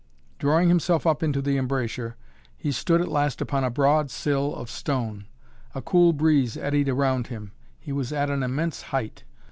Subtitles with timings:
[0.39, 2.15] Drawing himself up into the embrasure
[2.57, 5.27] he stood at last upon a broad sill of stone.
[5.75, 7.51] A cool breeze eddied around him.
[7.79, 9.25] He was at an immense height.